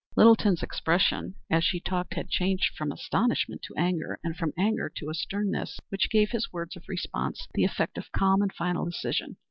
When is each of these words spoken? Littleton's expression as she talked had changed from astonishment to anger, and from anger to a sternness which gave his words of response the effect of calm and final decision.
Littleton's 0.15 0.63
expression 0.63 1.35
as 1.51 1.63
she 1.63 1.79
talked 1.79 2.15
had 2.15 2.27
changed 2.27 2.73
from 2.75 2.91
astonishment 2.91 3.61
to 3.65 3.75
anger, 3.75 4.17
and 4.23 4.35
from 4.35 4.51
anger 4.57 4.91
to 4.95 5.11
a 5.11 5.13
sternness 5.13 5.79
which 5.89 6.09
gave 6.09 6.31
his 6.31 6.51
words 6.51 6.75
of 6.75 6.89
response 6.89 7.47
the 7.53 7.65
effect 7.65 7.99
of 7.99 8.11
calm 8.11 8.41
and 8.41 8.51
final 8.51 8.83
decision. 8.85 9.37